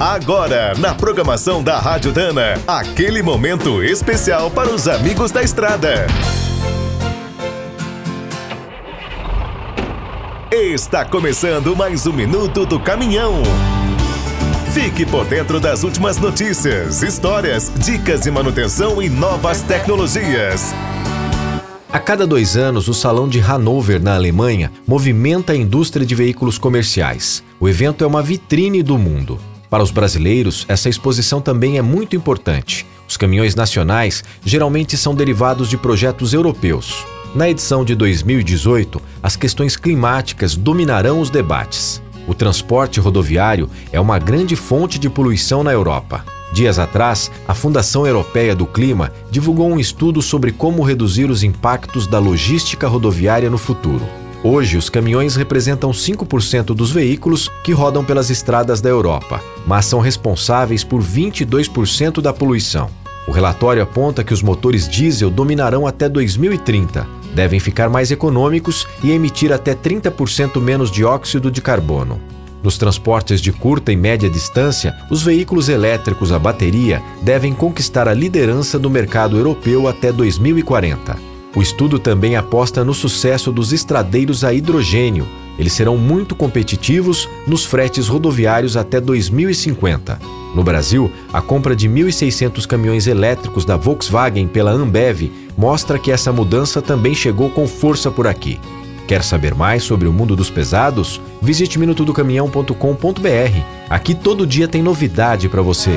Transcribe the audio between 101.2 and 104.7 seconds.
Visite minutodocaminhão.com.br. Aqui todo dia